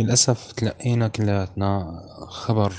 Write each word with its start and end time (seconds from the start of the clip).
للأسف 0.00 0.52
تلقينا 0.52 1.08
كلياتنا 1.08 2.00
خبر 2.28 2.72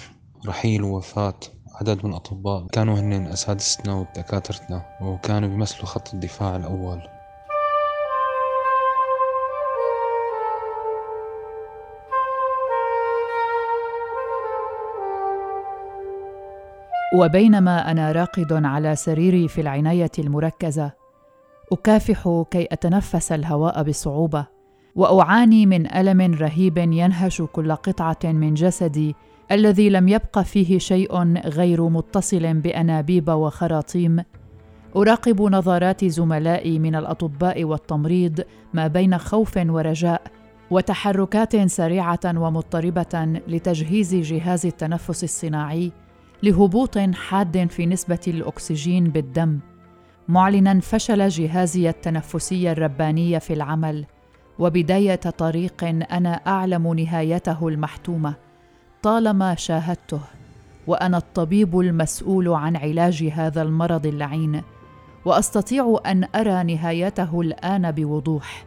رحيل 0.47 0.83
ووفاة 0.83 1.33
عدد 1.75 2.05
من 2.05 2.11
الأطباء. 2.11 2.67
كانوا 2.67 2.95
هن 2.99 3.27
أساتذتنا 3.27 3.93
ودكاترتنا 3.95 4.85
وكانوا 5.01 5.49
بيمثلوا 5.49 5.85
خط 5.85 6.13
الدفاع 6.13 6.55
الأول. 6.55 7.01
وبينما 17.15 17.91
أنا 17.91 18.11
راقد 18.11 18.53
على 18.53 18.95
سريري 18.95 19.47
في 19.47 19.61
العناية 19.61 20.11
المركزة 20.19 20.91
أكافح 21.71 22.43
كي 22.51 22.67
أتنفس 22.71 23.31
الهواء 23.31 23.83
بصعوبة. 23.83 24.56
وأعاني 24.97 25.65
من 25.65 25.93
ألم 25.93 26.21
رهيب 26.21 26.77
ينهش 26.77 27.41
كل 27.41 27.71
قطعة 27.71 28.19
من 28.23 28.53
جسدي 28.53 29.15
الذي 29.51 29.89
لم 29.89 30.07
يبق 30.07 30.39
فيه 30.39 30.77
شيء 30.77 31.23
غير 31.45 31.89
متصل 31.89 32.53
بأنابيب 32.53 33.29
وخراطيم. 33.29 34.23
أراقب 34.95 35.41
نظرات 35.41 36.05
زملائي 36.05 36.79
من 36.79 36.95
الأطباء 36.95 37.63
والتمريض 37.63 38.41
ما 38.73 38.87
بين 38.87 39.17
خوف 39.17 39.57
ورجاء 39.57 40.21
وتحركات 40.71 41.55
سريعة 41.55 42.19
ومضطربة 42.25 43.41
لتجهيز 43.47 44.15
جهاز 44.15 44.65
التنفس 44.65 45.23
الصناعي 45.23 45.91
لهبوط 46.43 46.97
حاد 46.97 47.67
في 47.69 47.85
نسبة 47.85 48.19
الأكسجين 48.27 49.03
بالدم. 49.03 49.59
معلنا 50.27 50.79
فشل 50.79 51.27
جهازي 51.27 51.89
التنفسي 51.89 52.71
الرباني 52.71 53.39
في 53.39 53.53
العمل. 53.53 54.05
وبداية 54.59 55.15
طريق 55.15 55.83
أنا 56.11 56.33
أعلم 56.47 56.93
نهايته 56.93 57.67
المحتومة 57.67 58.33
طالما 59.03 59.55
شاهدته 59.55 60.21
وأنا 60.87 61.17
الطبيب 61.17 61.79
المسؤول 61.79 62.47
عن 62.47 62.75
علاج 62.75 63.31
هذا 63.33 63.61
المرض 63.61 64.05
اللعين 64.05 64.61
وأستطيع 65.25 65.99
أن 66.05 66.27
أرى 66.35 66.75
نهايته 66.75 67.41
الآن 67.41 67.91
بوضوح. 67.91 68.65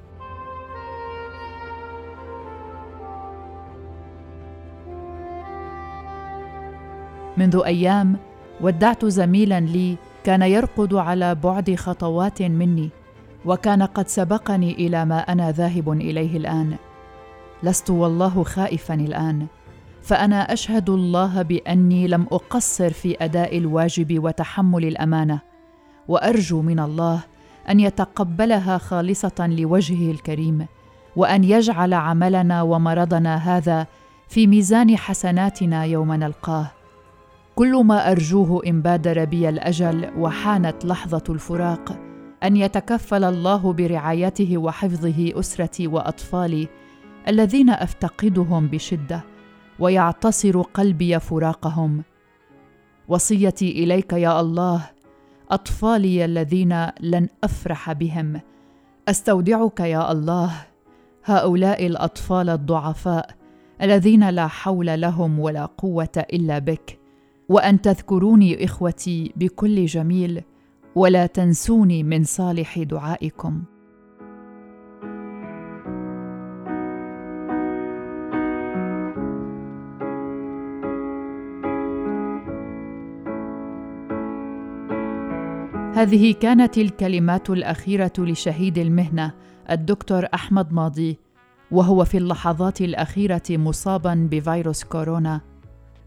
منذ 7.36 7.62
أيام 7.64 8.16
ودعت 8.61 9.05
زميلا 9.05 9.61
لي 9.61 9.96
كان 10.24 10.42
يرقد 10.42 10.94
على 10.94 11.34
بعد 11.34 11.74
خطوات 11.74 12.42
مني. 12.42 12.91
وكان 13.44 13.83
قد 13.83 14.08
سبقني 14.08 14.72
إلى 14.72 15.05
ما 15.05 15.19
أنا 15.19 15.52
ذاهب 15.52 15.92
إليه 15.92 16.36
الآن. 16.36 16.77
لست 17.62 17.91
والله 17.91 18.42
خائفا 18.42 18.94
الآن. 18.94 19.46
فأنا 20.02 20.52
أشهد 20.52 20.91
الله 20.91 21.42
بأني 21.42 22.08
لم 22.08 22.27
أقصر 22.33 22.91
في 22.91 23.16
أداء 23.20 23.58
الواجب 23.58 24.24
وتحمل 24.24 24.84
الأمانة. 24.84 25.41
وأرجو 26.08 26.62
من 26.62 26.80
الله 26.80 27.20
أن 27.68 27.80
يتقبلها 27.80 28.78
خالصة 28.78 29.46
لوجهه 29.46 30.11
الكريم 30.11 30.66
وأن 31.16 31.44
يجعل 31.44 31.94
عملنا 31.94 32.62
ومرضنا 32.62 33.36
هذا 33.36 33.86
في 34.28 34.46
ميزان 34.46 34.96
حسناتنا 34.96 35.84
يوم 35.84 36.12
نلقاه. 36.12 36.70
كل 37.55 37.84
ما 37.84 38.11
أرجوه 38.11 38.62
إن 38.66 38.83
بادر 38.83 39.24
بي 39.24 39.48
الأجل 39.48 40.11
وحانت 40.18 40.84
لحظة 40.84 41.24
الفراق 41.28 42.09
أن 42.44 42.56
يتكفل 42.56 43.24
الله 43.24 43.72
برعايته 43.72 44.58
وحفظه 44.58 45.41
أسرتي 45.41 45.86
وأطفالي 45.86 46.69
الذين 47.28 47.70
أفتقدهم 47.70 48.66
بشدة 48.69 49.24
ويعتصر 49.78 50.61
قلبي 50.61 51.20
فراقهم. 51.20 52.02
وصيتي 53.08 53.84
إليك 53.84 54.12
يا 54.12 54.41
الله 54.41 54.91
أطفالي 55.50 56.24
الذين 56.24 56.86
لن 57.01 57.28
أفرح 57.45 57.92
بهم. 57.92 58.40
أستودعك 59.08 59.80
يا 59.80 60.12
الله 60.12 60.52
هؤلاء 61.24 61.86
الأطفال 61.86 62.48
الضعفاء 62.51 63.30
الذين 63.83 64.30
لا 64.30 64.46
حول 64.46 65.01
لهم 65.01 65.40
ولا 65.40 65.67
قوة 65.67 66.24
إلا 66.33 66.58
بك. 66.58 66.98
وأن 67.48 67.80
تذكروني 67.80 68.64
إخوتي 68.64 69.33
بكل 69.36 69.86
جميل 69.86 70.42
ولا 70.95 71.27
تنسوني 71.27 72.02
من 72.02 72.24
صالح 72.24 72.78
دعائكم. 72.78 73.62
هذه 85.95 86.34
كانت 86.40 86.78
الكلمات 86.78 87.51
الأخيرة 87.51 88.12
لشهيد 88.18 88.78
المهنة 88.78 89.34
الدكتور 89.70 90.27
أحمد 90.34 90.72
ماضي 90.72 91.18
وهو 91.70 92.05
في 92.05 92.18
اللحظات 92.18 92.80
الأخيرة 92.80 93.42
مصابا 93.51 94.28
بفيروس 94.30 94.84
كورونا. 94.84 95.49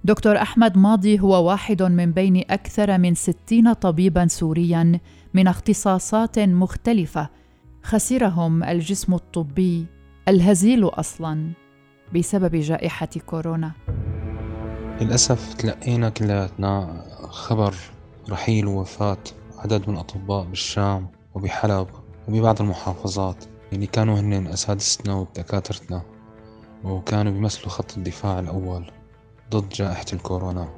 دكتور 0.05 0.37
أحمد 0.37 0.77
ماضي 0.77 1.19
هو 1.19 1.47
واحد 1.49 1.83
من 1.83 2.11
بين 2.11 2.43
أكثر 2.49 2.97
من 2.97 3.15
ستين 3.15 3.73
طبيبا 3.73 4.27
سوريا 4.27 4.99
من 5.33 5.47
اختصاصات 5.47 6.39
مختلفة 6.39 7.29
خسرهم 7.83 8.63
الجسم 8.63 9.13
الطبي 9.13 9.85
الهزيل 10.27 10.85
أصلا 10.85 11.51
بسبب 12.15 12.55
جائحة 12.55 13.09
كورونا. 13.25 13.71
للأسف 15.01 15.53
تلقينا 15.53 16.09
كلياتنا 16.09 17.03
خبر 17.29 17.75
رحيل 18.29 18.67
ووفاة 18.67 19.23
عدد 19.57 19.89
من 19.89 19.95
الأطباء 19.95 20.45
بالشام 20.45 21.07
وبحلب 21.33 21.87
وببعض 22.27 22.61
المحافظات. 22.61 23.45
اللي 23.73 23.87
كانوا 23.87 24.19
هن 24.19 24.47
أساتذتنا 24.47 25.15
ودكاترتنا 25.15 26.01
وكانوا 26.83 27.31
بيمثلوا 27.31 27.69
خط 27.69 27.97
الدفاع 27.97 28.39
الأول. 28.39 29.02
ضد 29.53 29.69
جائحة 29.69 30.05
الكورونا. 30.13 30.69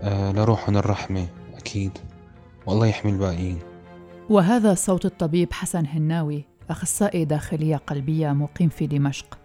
آه 0.00 0.32
لروحهم 0.32 0.76
الرحمة 0.76 1.26
أكيد. 1.54 1.98
والله 2.66 2.86
يحمي 2.86 3.12
الباقيين. 3.12 3.58
وهذا 4.30 4.74
صوت 4.74 5.04
الطبيب 5.04 5.52
حسن 5.52 5.86
هناوي 5.86 6.44
أخصائي 6.70 7.24
داخلية 7.24 7.76
قلبية 7.76 8.32
مقيم 8.32 8.68
في 8.68 8.86
دمشق. 8.86 9.38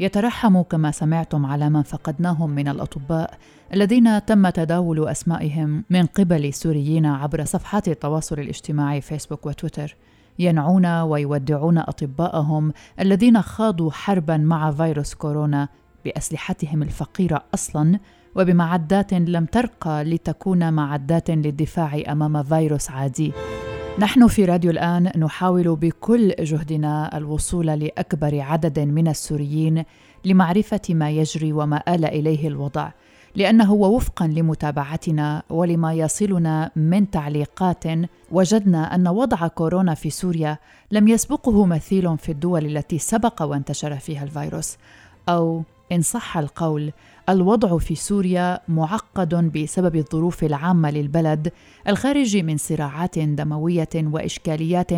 يترحم 0.00 0.62
كما 0.62 0.90
سمعتم 0.90 1.46
على 1.46 1.70
من 1.70 1.82
فقدناهم 1.82 2.50
من 2.50 2.68
الأطباء 2.68 3.38
الذين 3.74 4.24
تم 4.24 4.48
تداول 4.48 5.08
أسمائهم 5.08 5.84
من 5.90 6.06
قبل 6.06 6.54
سوريين 6.54 7.06
عبر 7.06 7.44
صفحات 7.44 7.88
التواصل 7.88 8.38
الاجتماعي 8.38 9.00
فيسبوك 9.00 9.46
وتويتر. 9.46 9.96
ينعون 10.38 10.86
ويودعون 10.86 11.78
أطباءهم 11.78 12.72
الذين 13.00 13.42
خاضوا 13.42 13.90
حربا 13.90 14.36
مع 14.36 14.70
فيروس 14.70 15.14
كورونا 15.14 15.68
بأسلحتهم 16.04 16.82
الفقيرة 16.82 17.44
أصلا 17.54 17.98
وبمعدات 18.36 19.14
لم 19.14 19.44
ترقى 19.44 20.04
لتكون 20.04 20.72
معدات 20.72 21.30
للدفاع 21.30 22.02
أمام 22.08 22.42
فيروس 22.42 22.90
عادي. 22.90 23.32
نحن 23.98 24.26
في 24.26 24.44
راديو 24.44 24.70
الآن 24.70 25.12
نحاول 25.16 25.76
بكل 25.76 26.34
جهدنا 26.38 27.16
الوصول 27.16 27.66
لأكبر 27.66 28.40
عدد 28.40 28.78
من 28.80 29.08
السوريين 29.08 29.84
لمعرفة 30.24 30.80
ما 30.90 31.10
يجري 31.10 31.52
وما 31.52 31.82
آل 31.88 32.04
إليه 32.04 32.48
الوضع 32.48 32.90
لأنه 33.36 33.72
وفقا 33.72 34.26
لمتابعتنا 34.26 35.42
ولما 35.50 35.94
يصلنا 35.94 36.70
من 36.76 37.10
تعليقات 37.10 37.84
وجدنا 38.32 38.94
أن 38.94 39.08
وضع 39.08 39.48
كورونا 39.48 39.94
في 39.94 40.10
سوريا 40.10 40.58
لم 40.90 41.08
يسبقه 41.08 41.66
مثيل 41.66 42.18
في 42.18 42.32
الدول 42.32 42.66
التي 42.66 42.98
سبق 42.98 43.42
وانتشر 43.42 43.96
فيها 43.96 44.24
الفيروس 44.24 44.76
أو 45.28 45.62
إن 45.92 46.02
صح 46.02 46.38
القول 46.38 46.92
الوضع 47.28 47.78
في 47.78 47.94
سوريا 47.94 48.60
معقد 48.68 49.34
بسبب 49.34 49.96
الظروف 49.96 50.44
العامة 50.44 50.90
للبلد 50.90 51.52
الخارج 51.88 52.36
من 52.36 52.56
صراعات 52.56 53.18
دموية 53.18 53.88
وإشكاليات 53.94 54.92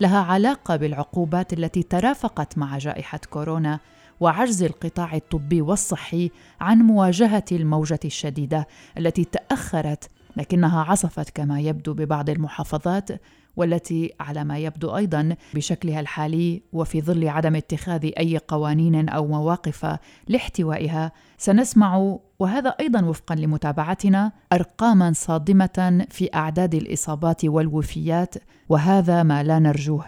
لها 0.00 0.18
علاقة 0.18 0.76
بالعقوبات 0.76 1.52
التي 1.52 1.82
ترافقت 1.82 2.58
مع 2.58 2.78
جائحة 2.78 3.20
كورونا 3.30 3.80
وعجز 4.20 4.62
القطاع 4.62 5.14
الطبي 5.14 5.62
والصحي 5.62 6.30
عن 6.60 6.78
مواجهة 6.78 7.44
الموجة 7.52 8.00
الشديدة 8.04 8.66
التي 8.98 9.24
تأخرت 9.24 10.10
لكنها 10.36 10.80
عصفت 10.80 11.30
كما 11.30 11.60
يبدو 11.60 11.94
ببعض 11.94 12.30
المحافظات 12.30 13.08
والتي 13.56 14.12
على 14.20 14.44
ما 14.44 14.58
يبدو 14.58 14.96
أيضا 14.96 15.36
بشكلها 15.54 16.00
الحالي 16.00 16.62
وفي 16.72 17.00
ظل 17.00 17.28
عدم 17.28 17.56
اتخاذ 17.56 18.10
أي 18.18 18.38
قوانين 18.48 19.08
أو 19.08 19.26
مواقف 19.26 19.98
لاحتوائها 20.28 21.12
سنسمع 21.38 22.16
وهذا 22.38 22.70
أيضا 22.70 23.04
وفقا 23.04 23.34
لمتابعتنا 23.34 24.32
ارقاما 24.52 25.12
صادمة 25.12 26.06
في 26.10 26.28
أعداد 26.34 26.74
الإصابات 26.74 27.44
والوفيات 27.44 28.34
وهذا 28.68 29.22
ما 29.22 29.42
لا 29.42 29.58
نرجوه. 29.58 30.04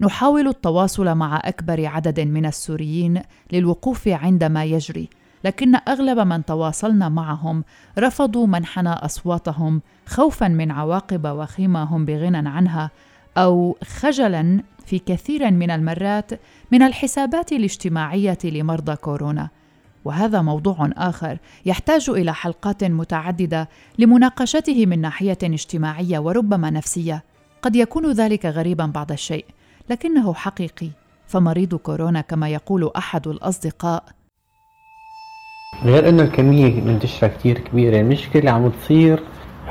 نحاول 0.00 0.48
التواصل 0.48 1.14
مع 1.14 1.40
أكبر 1.44 1.86
عدد 1.86 2.20
من 2.20 2.46
السوريين 2.46 3.22
للوقوف 3.52 4.08
عند 4.08 4.44
ما 4.44 4.64
يجري. 4.64 5.08
لكن 5.44 5.74
أغلب 5.88 6.18
من 6.18 6.44
تواصلنا 6.44 7.08
معهم 7.08 7.64
رفضوا 7.98 8.46
منحنى 8.46 8.88
أصواتهم 8.88 9.82
خوفا 10.06 10.48
من 10.48 10.70
عواقب 10.70 11.26
وخيمه 11.26 11.82
هم 11.82 12.04
بغنى 12.04 12.48
عنها 12.48 12.90
أو 13.36 13.76
خجلا 13.84 14.62
في 14.86 14.98
كثير 14.98 15.50
من 15.50 15.70
المرات 15.70 16.30
من 16.72 16.82
الحسابات 16.82 17.52
الاجتماعية 17.52 18.38
لمرضى 18.44 18.96
كورونا. 18.96 19.48
وهذا 20.04 20.42
موضوع 20.42 20.90
آخر 20.96 21.38
يحتاج 21.66 22.10
إلى 22.10 22.34
حلقات 22.34 22.84
متعددة 22.84 23.68
لمناقشته 23.98 24.86
من 24.86 25.00
ناحية 25.00 25.38
اجتماعية 25.42 26.18
وربما 26.18 26.70
نفسية. 26.70 27.24
قد 27.62 27.76
يكون 27.76 28.12
ذلك 28.12 28.46
غريبا 28.46 28.86
بعض 28.86 29.12
الشيء 29.12 29.44
لكنه 29.90 30.34
حقيقي 30.34 30.90
فمريض 31.26 31.74
كورونا 31.74 32.20
كما 32.20 32.48
يقول 32.48 32.90
أحد 32.96 33.28
الأصدقاء 33.28 34.04
غير 35.84 36.08
إنه 36.08 36.22
الكمية 36.22 36.80
منتشرة 36.80 37.28
كثير 37.28 37.58
كبيرة. 37.58 38.00
المشكلة 38.00 38.40
اللي 38.40 38.50
عم 38.50 38.68
تصير 38.68 39.20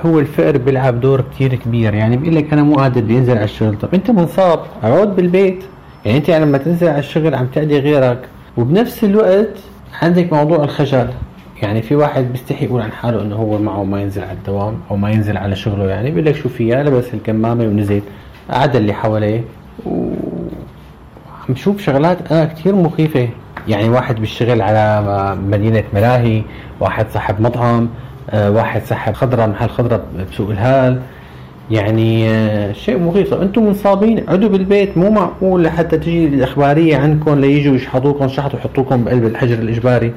هو 0.05 0.19
الفقر 0.19 0.57
بيلعب 0.57 0.99
دور 0.99 1.21
كثير 1.21 1.55
كبير. 1.55 1.93
يعني 1.93 2.17
بيقول 2.17 2.35
لك 2.35 2.53
أنا 2.53 2.63
مو 2.63 2.75
قادر 2.75 3.01
بدي 3.01 3.17
انزل 3.17 3.35
على 3.35 3.43
الشغل. 3.43 3.77
طب 3.77 3.93
أنت 3.93 4.11
منصاب 4.11 4.59
اقعد 4.83 5.15
بالبيت. 5.15 5.63
يعني 6.05 6.17
أنت 6.17 6.29
لما 6.29 6.57
تنزل 6.57 6.87
على 6.87 6.99
الشغل 6.99 7.35
عم 7.35 7.47
تعدي 7.47 7.79
غيرك. 7.79 8.27
وبنفس 8.57 9.03
الوقت 9.03 9.57
عندك 10.01 10.33
موضوع 10.33 10.63
الخجل. 10.63 11.07
يعني 11.61 11.81
في 11.81 11.95
واحد 11.95 12.31
بيستحي 12.31 12.65
يقول 12.65 12.81
عن 12.81 12.91
حاله 12.91 13.21
إنه 13.21 13.35
هو 13.35 13.57
معه 13.57 13.83
ما 13.83 14.01
ينزل 14.01 14.23
على 14.23 14.31
الدوام 14.37 14.79
أو 14.91 14.95
ما 14.95 15.11
ينزل 15.11 15.37
على 15.37 15.55
شغله. 15.55 15.89
يعني 15.89 16.11
بيقول 16.11 16.25
لك 16.25 16.35
شو 16.35 16.49
فيها 16.49 16.83
لبس 16.83 17.13
الكمامة 17.13 17.63
ونزل 17.63 18.01
قعد 18.51 18.75
اللي 18.75 18.93
حواليه. 18.93 19.43
وعم 19.85 21.55
شوف 21.55 21.81
شغلات 21.81 22.31
أنا 22.31 22.45
كثير 22.45 22.75
مخيفة. 22.75 23.29
يعني 23.67 23.89
واحد 23.89 24.15
بيشتغل 24.15 24.61
على 24.61 25.03
مدينة 25.41 25.83
ملاهي 25.93 26.43
واحد 26.79 27.05
صاحب 27.13 27.41
مطعم 27.41 27.89
آه، 28.29 28.51
واحد 28.51 28.81
صاحب 28.85 29.13
خضرة 29.13 29.45
محل 29.45 29.69
خضرة 29.69 30.03
بسوق 30.31 30.49
الهال. 30.49 31.01
يعني 31.71 32.29
آه، 32.29 32.71
شيء 32.71 32.99
مخيف 32.99 33.33
أنتم 33.33 33.65
منصابين 33.65 34.29
عدوا 34.29 34.49
بالبيت 34.49 34.97
مو 34.97 35.09
معقول 35.09 35.63
لحتى 35.63 35.97
تجي 35.97 36.27
الإخبارية 36.27 36.97
عنكم 36.97 37.39
ليجوا 37.39 37.75
يشحطوكم 37.75 38.27
شحط 38.27 38.53
ويحطوكم 38.53 39.03
بقلب 39.03 39.25
الحجر 39.25 39.59
الإجباري. 39.59 40.13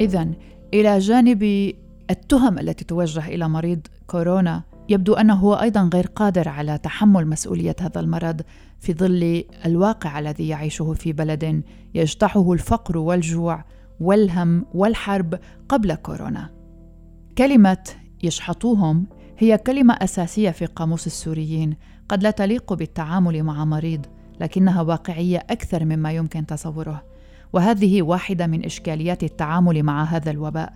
اذا 0.00 0.28
إلى 0.74 0.98
جانب 0.98 1.72
التهم 2.10 2.58
التي 2.58 2.84
توجه 2.84 3.28
إلى 3.28 3.48
مريض 3.48 3.80
كورونا 4.06 4.62
يبدو 4.88 5.14
أنه 5.14 5.34
هو 5.34 5.54
أيضا 5.54 5.90
غير 5.94 6.06
قادر 6.06 6.48
على 6.48 6.78
تحمل 6.78 7.26
مسؤولية 7.26 7.76
هذا 7.80 8.00
المرض. 8.00 8.40
في 8.82 8.92
ظل 8.92 9.44
الواقع 9.66 10.18
الذي 10.18 10.48
يعيشه 10.48 10.92
في 10.92 11.12
بلد 11.12 11.62
يجتاحه 11.94 12.52
الفقر 12.52 12.98
والجوع 12.98 13.64
والهم 14.00 14.66
والحرب 14.74 15.38
قبل 15.68 15.94
كورونا. 15.94 16.50
كلمة 17.38 17.84
يشحطوهم 18.22 19.06
هي 19.38 19.58
كلمة 19.58 19.94
أساسية 19.94 20.50
في 20.50 20.66
قاموس 20.66 21.06
السوريين. 21.06 21.76
قد 22.08 22.22
لا 22.22 22.30
تليق 22.30 22.72
بالتعامل 22.72 23.42
مع 23.42 23.64
مريض 23.64 24.06
لكنها 24.40 24.82
واقعية 24.82 25.38
أكثر 25.38 25.84
مما 25.84 26.12
يمكن 26.12 26.46
تصوره. 26.46 27.02
وهذه 27.52 28.02
واحدة 28.02 28.46
من 28.46 28.64
إشكاليات 28.64 29.22
التعامل 29.22 29.82
مع 29.82 30.04
هذا 30.04 30.30
الوباء. 30.30 30.72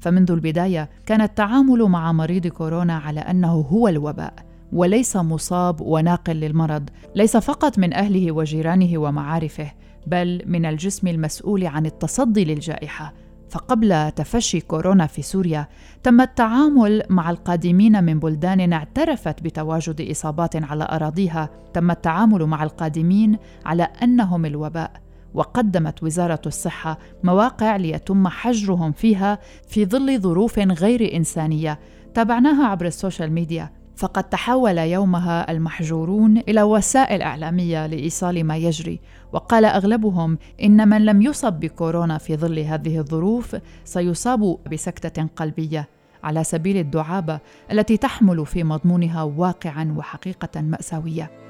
فمنذ 0.00 0.30
البداية 0.30 0.90
كان 1.06 1.20
التعامل 1.20 1.82
مع 1.82 2.12
مريض 2.12 2.46
كورونا 2.46 2.96
على 2.96 3.20
أنه 3.20 3.52
هو 3.52 3.88
الوباء. 3.88 4.53
وليس 4.72 5.16
مصاب 5.16 5.80
وناقل 5.80 6.36
للمرض 6.36 6.90
ليس 7.14 7.36
فقط 7.36 7.78
من 7.78 7.94
أهله 7.94 8.32
وجيرانه 8.32 8.98
ومعارفه 8.98 9.72
بل 10.06 10.42
من 10.46 10.66
الجسم 10.66 11.08
المسؤول 11.08 11.66
عن 11.66 11.86
التصدي 11.86 12.44
للجائحة. 12.44 13.14
فقبل 13.50 14.10
تفشي 14.10 14.60
كورونا 14.60 15.06
في 15.06 15.22
سوريا 15.22 15.68
تم 16.02 16.20
التعامل 16.20 17.02
مع 17.10 17.30
القادمين 17.30 18.04
من 18.04 18.18
بلدان 18.18 18.72
اعترفت 18.72 19.42
بتواجد 19.42 20.10
إصابات 20.10 20.56
على 20.56 20.88
أراضيها. 20.90 21.50
تم 21.72 21.90
التعامل 21.90 22.46
مع 22.46 22.62
القادمين 22.62 23.38
على 23.64 23.82
أنهم 24.02 24.46
الوباء. 24.46 24.90
وقدمت 25.34 26.02
وزارة 26.02 26.40
الصحة 26.46 26.98
مواقع 27.24 27.76
ليتم 27.76 28.28
حجرهم 28.28 28.92
فيها 28.92 29.38
في 29.68 29.86
ظل 29.86 30.20
ظروف 30.20 30.58
غير 30.58 31.16
إنسانية. 31.16 31.78
تابعناها 32.14 32.66
عبر 32.66 32.86
ال 32.86 32.93
social 32.93 33.32
media. 33.32 33.83
فقد 33.96 34.24
تحول 34.24 34.78
يومها 34.78 35.50
المحجورون 35.50 36.38
إلى 36.38 36.62
وسائل 36.62 37.22
إعلامية 37.22 37.86
لإيصال 37.86 38.44
ما 38.44 38.56
يجري. 38.56 39.00
وقال 39.32 39.64
أغلبهم 39.64 40.38
إن 40.62 40.88
من 40.88 41.04
لم 41.04 41.22
يصب 41.22 41.52
بكورونا 41.52 42.18
في 42.18 42.36
ظل 42.36 42.58
هذه 42.58 42.98
الظروف 42.98 43.56
سيصاب 43.84 44.58
بسكتة 44.72 45.26
قلبية. 45.36 45.88
على 46.24 46.44
سبيل 46.44 46.76
الدعابة 46.76 47.38
التي 47.72 47.96
تحمل 47.96 48.46
في 48.46 48.64
مضمونها 48.64 49.22
واقعا 49.22 49.94
وحقيقة 49.98 50.60
مأساوية. 50.60 51.43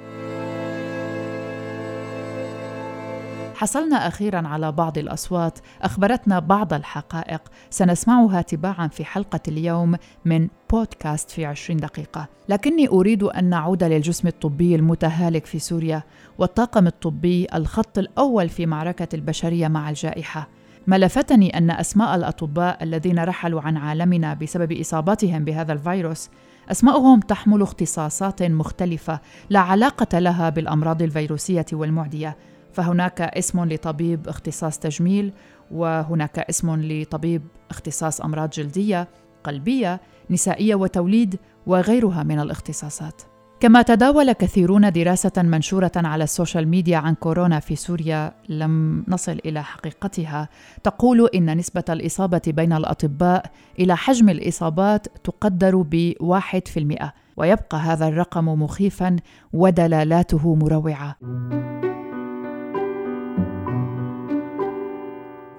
حصلنا 3.65 4.09
أخيرا 4.09 4.49
على 4.49 4.73
بعض 4.73 4.99
الأصوات 4.99 5.59
أخبرتنا 5.83 6.39
بعض 6.39 6.73
الحقائق. 6.73 7.41
سنسمعها 7.71 8.43
تباعا 8.43 8.89
في 8.89 9.05
حلقة 9.05 9.41
اليوم 9.49 9.97
من 10.25 10.49
بودكاست 10.71 11.31
في 11.31 11.45
عشرين 11.45 11.79
دقيقة. 11.79 12.29
لكني 12.49 12.89
أريد 12.89 13.23
أن 13.23 13.45
نعود 13.45 13.85
للجسم 13.85 14.29
الطبي 14.29 14.75
المتهالك 14.75 15.47
في 15.47 15.59
سوريا 15.59 16.03
والطاقم 16.39 16.87
الطبي 16.87 17.47
الخط 17.55 17.99
الأول 17.99 18.49
في 18.49 18.67
معركة 18.67 19.09
البشرية 19.15 19.69
مع 19.69 19.91
الجائحة. 19.91 20.49
ما 20.87 20.99
لفتني 20.99 21.59
أن 21.59 21.71
أسماء 21.71 22.15
الأطباء 22.15 22.83
الذين 22.83 23.19
رحلوا 23.19 23.61
عن 23.61 23.77
عالمنا 23.77 24.35
بسبب 24.35 24.73
اصابتهم 24.73 25.45
بهذا 25.45 25.73
الفيروس 25.73 26.31
اسماءهم 26.71 27.21
تحمل 27.21 27.63
اختصاصات 27.63 28.43
مختلفة 28.43 29.21
لا 29.51 29.61
علاقة 29.61 30.19
لها 30.19 30.51
بالأمراض 30.51 31.03
الفيروسية 31.03 31.67
والمعدية. 31.73 32.37
فهناك 32.75 33.21
اسم 33.21 33.65
لطبيب 33.65 34.29
اختصاص 34.29 34.79
تجميل 34.79 35.33
وهناك 35.71 36.39
اسم 36.39 36.81
لطبيب 36.83 37.43
اختصاص 37.71 38.21
أمراض 38.21 38.51
جلدية 38.51 39.09
قلبية 39.45 40.01
نسائية 40.31 40.75
وتوليد 40.75 41.37
وغيرها 41.67 42.23
من 42.23 42.41
الاختصاصات. 42.41 43.23
كما 43.61 43.83
تداول 43.83 44.33
كثيرون 44.33 44.93
دراسة 44.93 45.33
منشورة 45.37 45.93
على 45.97 46.25
السوشيال 46.25 46.69
ميديا 46.69 46.99
عن 46.99 47.15
كورونا 47.15 47.61
في 47.61 47.77
سوريا 47.77 48.33
لم 48.49 49.05
نصل 49.09 49.39
إلى 49.47 49.63
حقيقتها. 49.63 50.49
تقول 50.83 51.29
إن 51.35 51.57
نسبة 51.57 51.85
الإصابة 51.89 52.43
بين 52.47 52.73
الأطباء 52.73 53.47
إلى 53.79 53.97
حجم 53.97 54.29
الإصابات 54.29 55.07
تقدر 55.25 55.85
بواحد 55.91 56.69
في 56.69 56.81
المئة 56.81 57.13
ويبقى 57.37 57.79
هذا 57.79 58.09
الرقم 58.09 58.49
مخيفا 58.49 59.17
ودلالاته 59.53 60.55
مروعة. 60.55 61.17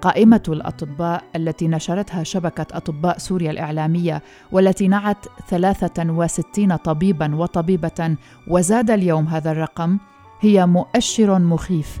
قائمة 0.06 0.42
الأطباء 0.48 1.24
التي 1.36 1.68
نشرتها 1.68 2.22
شبكة 2.22 2.66
أطباء 2.72 3.18
سوريا 3.18 3.50
الإعلامية 3.50 4.22
والتي 4.52 4.88
نعت 4.88 5.26
63 5.48 6.76
طبيبا 6.76 7.36
وطبيبة 7.36 8.16
وزاد 8.48 8.90
اليوم 8.90 9.26
هذا 9.26 9.50
الرقم 9.52 9.98
هي 10.40 10.66
مؤشر 10.66 11.38
مخيف. 11.38 11.98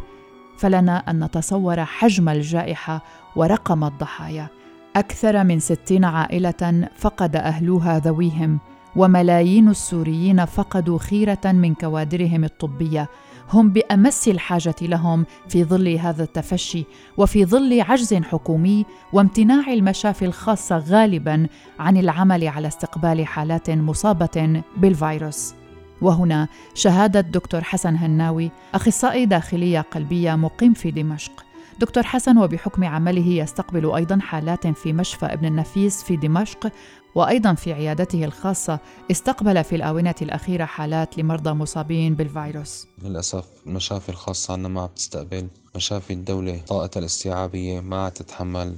فلنا 0.58 0.96
أن 1.10 1.24
نتصور 1.24 1.84
حجم 1.84 2.28
الجائحة 2.28 3.02
ورقم 3.36 3.84
الضحايا. 3.84 4.48
أكثر 4.96 5.44
من 5.44 5.58
60 5.58 6.04
عائلة 6.04 6.88
فقد 6.96 7.36
أهلها 7.36 7.98
ذويهم 7.98 8.58
وملايين 8.96 9.68
السوريين 9.68 10.44
فقدوا 10.44 10.98
خيرة 10.98 11.44
من 11.44 11.74
كوادرهم 11.74 12.44
الطبية. 12.44 13.08
هم 13.52 13.68
بأمس 13.70 14.28
الحاجة 14.28 14.74
لهم 14.82 15.26
في 15.48 15.64
ظل 15.64 15.88
هذا 15.88 16.22
التفشي 16.22 16.84
وفي 17.16 17.44
ظل 17.44 17.80
عجز 17.80 18.14
حكومي 18.14 18.86
وامتناع 19.12 19.72
المشافي 19.72 20.24
الخاصة 20.24 20.78
غالبا 20.78 21.46
عن 21.78 21.96
العمل 21.96 22.48
على 22.48 22.68
استقبال 22.68 23.26
حالات 23.26 23.70
مصابة 23.70 24.62
بالفيروس. 24.76 25.54
وهنا 26.02 26.48
شهادة 26.74 27.20
دكتور 27.20 27.62
حسن 27.64 27.96
هناوي 27.96 28.50
أخصائي 28.74 29.26
داخلية 29.26 29.80
قلبية 29.80 30.34
مقيم 30.34 30.72
في 30.74 30.90
دمشق. 30.90 31.44
دكتور 31.78 32.02
حسن 32.02 32.38
وبحكم 32.38 32.84
عمله 32.84 33.28
يستقبل 33.28 33.94
أيضا 33.94 34.18
حالات 34.20 34.66
في 34.66 34.92
مشفى 34.92 35.26
ابن 35.26 35.46
النفيس 35.46 36.02
في 36.02 36.16
دمشق 36.16 36.72
وأيضا 37.16 37.54
في 37.54 37.72
عيادته 37.72 38.24
الخاصة 38.24 38.78
استقبل 39.10 39.64
في 39.64 39.76
الآونة 39.76 40.14
الأخيرة 40.22 40.64
حالات 40.64 41.18
لمرضى 41.18 41.50
مصابين 41.50 42.14
بالفيروس. 42.14 42.86
للأسف 43.02 43.44
المشافي 43.66 44.08
الخاصة 44.08 44.52
عندنا 44.52 44.68
ما 44.68 44.86
بتستقبل، 44.86 45.48
مشافي 45.76 46.12
الدولة 46.12 46.60
طاقتها 46.66 47.00
الاستيعابية 47.00 47.80
ما 47.80 48.08
تتحمل 48.08 48.76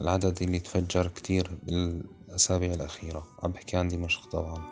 العدد 0.00 0.42
اللي 0.42 0.58
تفجر 0.58 1.06
كتير 1.06 1.50
بالأسابيع 1.62 2.74
الأخيرة، 2.74 3.26
عم 3.42 3.50
بحكي 3.50 3.76
عن 3.76 3.88
دمشق 3.88 4.30
طبعا. 4.30 4.62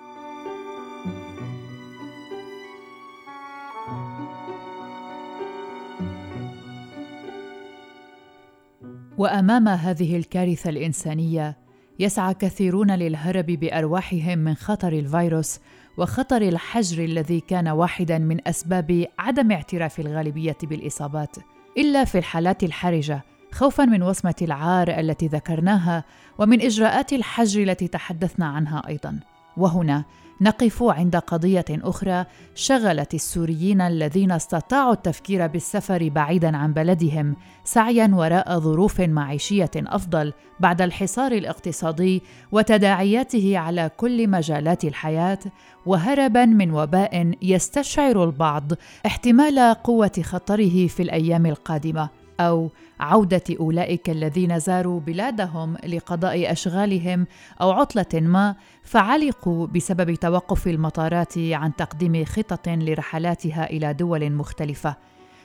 وأمام 9.18 9.68
هذه 9.68 10.16
الكارثة 10.16 10.70
الإنسانية 10.70 11.67
يسعى 11.98 12.34
كثيرون 12.34 12.90
للهرب 12.90 13.46
بأرواحهم 13.46 14.38
من 14.38 14.54
خطر 14.54 14.92
الفيروس 14.92 15.60
وخطر 15.96 16.42
الحجر 16.42 17.04
الذي 17.04 17.40
كان 17.40 17.68
واحدا 17.68 18.18
من 18.18 18.48
أسباب 18.48 19.06
عدم 19.18 19.52
اعتراف 19.52 20.00
الغالبية 20.00 20.56
بالإصابات. 20.62 21.36
إلا 21.78 22.04
في 22.04 22.18
الحالات 22.18 22.62
الحرجة 22.62 23.22
خوفا 23.52 23.84
من 23.84 24.02
وصمة 24.02 24.34
العار 24.42 25.00
التي 25.00 25.26
ذكرناها 25.26 26.04
ومن 26.38 26.62
إجراءات 26.62 27.12
الحجر 27.12 27.62
التي 27.62 27.88
تحدثنا 27.88 28.46
عنها 28.46 28.88
أيضا. 28.88 29.20
وهنا 29.58 30.04
نقف 30.40 30.82
عند 30.82 31.16
قضية 31.16 31.64
أخرى 31.70 32.24
شغلت 32.54 33.14
السوريين 33.14 33.80
الذين 33.80 34.32
استطاعوا 34.32 34.92
التفكير 34.92 35.46
بالسفر 35.46 36.08
بعيدا 36.08 36.56
عن 36.56 36.72
بلدهم 36.72 37.36
سعيا 37.64 38.10
وراء 38.14 38.58
ظروف 38.58 39.00
معيشية 39.00 39.70
أفضل 39.76 40.32
بعد 40.60 40.82
الحصار 40.82 41.32
الاقتصادي 41.32 42.22
وتداعياته 42.52 43.58
على 43.58 43.90
كل 43.96 44.28
مجالات 44.30 44.84
الحياة 44.84 45.38
وهربا 45.86 46.44
من 46.44 46.70
وباء 46.70 47.32
يستشعر 47.42 48.24
البعض 48.24 48.72
احتمال 49.06 49.74
قوة 49.74 50.22
خطره 50.22 50.86
في 50.86 51.02
الأيام 51.02 51.46
القادمة 51.46 52.08
أو 52.40 52.70
عودة 53.00 53.42
أولئك 53.60 54.10
الذين 54.10 54.58
زاروا 54.58 55.00
بلادهم 55.00 55.76
لقضاء 55.86 56.52
أشغالهم 56.52 57.26
أو 57.60 57.70
عطلة 57.70 58.20
ما 58.20 58.56
فعلقوا 58.82 59.66
بسبب 59.66 60.14
توقف 60.14 60.66
المطارات 60.66 61.38
عن 61.38 61.76
تقديم 61.76 62.24
خطط 62.24 62.68
لرحلاتها 62.68 63.70
إلى 63.70 63.94
دول 63.94 64.32
مختلفة. 64.32 64.96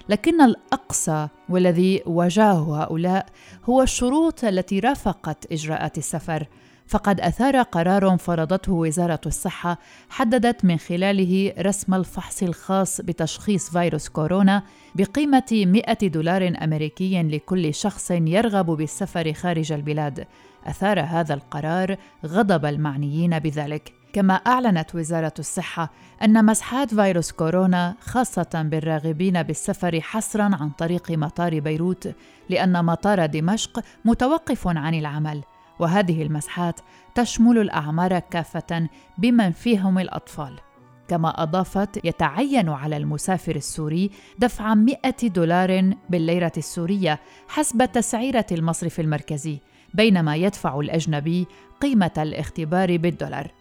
لكن 0.10 0.42
الأقصى 0.42 1.28
والذي 1.50 2.04
واجهه 2.06 2.84
هؤلاء 2.84 3.26
هو 3.66 3.82
الشروط 3.82 4.44
التي 4.44 4.80
رافقت 4.80 5.52
إجراءات 5.52 5.98
السفر. 5.98 6.48
فقد 6.88 7.22
أثار 7.22 7.62
قرار 7.62 8.18
فرضته 8.18 8.74
وزارة 8.74 9.22
الصحة 9.26 9.78
حددت 10.10 10.66
من 10.66 10.78
خلاله 10.78 11.54
رسم 11.60 11.94
الفحص 11.94 12.44
الخاص 12.44 13.02
بتشخيص 13.02 13.70
فيروس 13.70 14.10
كورونا 14.10 14.64
بقيمة 14.96 15.44
100 15.52 15.94
دولار 16.04 16.54
أمريكي 16.64 17.24
لكل 17.24 17.74
شخص 17.74 18.12
يرغب 18.12 18.66
بالسفر 18.66 19.34
خارج 19.34 19.72
البلاد. 19.72 20.28
أثار 20.66 21.00
هذا 21.00 21.34
القرار 21.34 21.98
غضب 22.26 22.66
المعنيين 22.66 23.40
بذلك. 23.40 23.94
كما 24.14 24.34
أعلنت 24.34 24.96
وزارة 24.96 25.34
الصحة 25.40 25.92
أن 26.24 26.46
مسحات 26.46 26.96
فيروس 26.96 27.32
كورونا 27.32 27.96
خاصة 28.02 28.68
بالراغبين 28.72 29.44
بالسفر 29.44 30.02
حصرا 30.02 30.44
عن 30.44 30.70
طريق 30.70 31.12
مطار 31.12 31.60
بيروت 31.60 32.16
لأن 32.50 32.86
مطار 32.86 33.26
دمشق 33.26 33.84
متوقف 34.06 34.68
عن 34.68 34.94
العمل. 34.94 35.44
وهذه 35.80 36.22
المسحات 36.22 36.80
تشمل 37.16 37.58
الأعمار 37.58 38.20
كافة 38.20 38.90
بمن 39.18 39.52
فيهم 39.52 40.00
الأطفال. 40.00 40.60
كما 41.08 41.44
أضافت 41.44 42.06
يتعين 42.06 42.70
على 42.70 42.98
المسافر 42.98 43.56
السوري 43.56 44.12
دفع 44.40 44.74
100 44.74 44.98
دولار 45.24 45.94
بالليرة 46.10 46.52
السورية 46.58 47.20
حسب 47.48 47.92
تسعيرة 47.92 48.46
المصرف 48.52 49.00
المركزي 49.00 49.60
بينما 49.94 50.36
يدفع 50.36 50.80
الأجنبي 50.80 51.48
قيمة 51.82 52.12
الاختبار 52.18 52.98
بالدولار. 52.98 53.52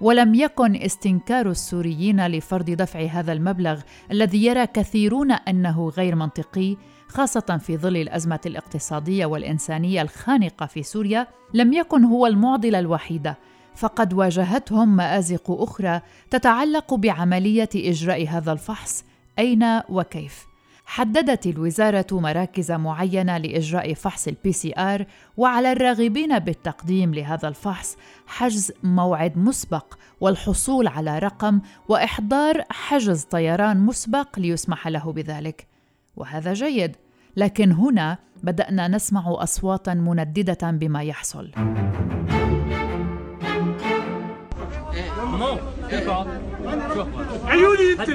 ولم 0.00 0.34
يكن 0.34 0.76
استنكار 0.76 1.50
السوريين 1.50 2.26
لفرض 2.26 2.70
دفع 2.70 3.00
هذا 3.00 3.32
المبلغ 3.32 3.80
الذي 4.10 4.44
يرى 4.44 4.66
كثيرون 4.66 5.32
أنه 5.32 5.88
غير 5.88 6.14
منطقي 6.14 6.76
خاصة 7.08 7.60
في 7.62 7.76
ظل 7.76 7.96
الأزمة 7.96 8.40
الاقتصادية 8.46 9.26
والإنسانية 9.26 10.02
الخانقة 10.02 10.66
في 10.66 10.82
سوريا 10.82 11.26
لم 11.54 11.72
يكن 11.72 12.04
هو 12.04 12.26
المعضلة 12.26 12.78
الوحيدة 12.78 13.38
فقد 13.76 14.12
واجهتهم 14.14 14.96
مآزق 14.96 15.50
أخرى 15.50 16.00
تتعلق 16.30 16.94
بعملية 16.94 17.68
إجراء 17.74 18.28
هذا 18.28 18.52
الفحص 18.52 19.04
أين 19.38 19.80
وكيف 19.88 20.46
حددت 20.86 21.46
الوزارة 21.46 22.06
مراكز 22.12 22.72
معينة 22.72 23.38
لإجراء 23.38 23.94
فحص 23.94 24.28
ال 24.28 24.52
PCR 24.52 25.06
وعلى 25.36 25.72
الراغبين 25.72 26.38
بالتقديم 26.38 27.14
لهذا 27.14 27.48
الفحص 27.48 27.96
حجز 28.26 28.72
موعد 28.82 29.38
مسبق 29.38 29.94
والحصول 30.20 30.88
على 30.88 31.18
رقم 31.18 31.60
وإحضار 31.88 32.64
حجز 32.70 33.22
طيران 33.22 33.80
مسبق 33.80 34.38
ليسمح 34.38 34.88
له 34.88 35.12
بذلك. 35.12 35.77
وهذا 36.18 36.52
جيد، 36.52 36.96
لكن 37.36 37.72
هنا 37.72 38.18
بدأنا 38.42 38.88
نسمع 38.88 39.22
أصواتا 39.26 39.94
منددة 39.94 40.70
بما 40.70 41.02
يحصل. 41.02 41.50
عيوني 47.46 47.92
انت 47.92 48.10